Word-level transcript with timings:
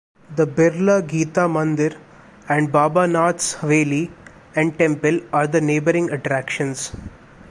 The 0.35 0.47
Birla 0.47 1.07
Gita 1.07 1.41
Mandir 1.41 1.95
and 2.49 2.71
Baba 2.71 3.05
Nath's 3.05 3.53
haveli 3.57 4.09
and 4.55 4.75
temple 4.75 5.19
are 5.31 5.45
the 5.45 5.61
neighbouring 5.61 6.09
attractions. 6.09 6.91